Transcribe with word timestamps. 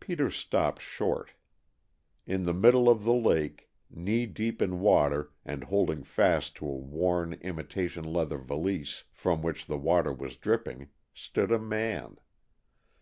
Peter 0.00 0.28
stopped 0.28 0.82
short. 0.82 1.30
In 2.26 2.42
the 2.42 2.52
middle 2.52 2.90
of 2.90 3.04
the 3.04 3.14
lake, 3.14 3.70
knee 3.88 4.26
deep 4.26 4.60
in 4.60 4.80
water 4.80 5.32
and 5.46 5.64
holding 5.64 6.02
fast 6.04 6.56
to 6.56 6.66
a 6.66 6.76
worn 6.76 7.32
imitation 7.40 8.04
leather 8.04 8.36
valise 8.36 9.04
from 9.12 9.40
which 9.40 9.64
the 9.64 9.78
water 9.78 10.12
was 10.12 10.36
dripping, 10.36 10.90
stood 11.14 11.50
a 11.50 11.58
man. 11.58 12.18